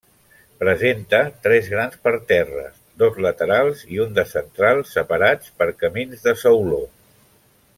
Presenta 0.61 1.17
tres 1.43 1.67
grans 1.73 1.99
parterres, 2.07 2.79
dos 3.03 3.19
laterals 3.25 3.83
i 3.97 4.01
un 4.07 4.17
de 4.19 4.25
central, 4.33 4.81
separats 4.95 5.53
per 5.61 5.69
camins 5.83 6.25
de 6.29 6.35
sauló. 6.47 6.81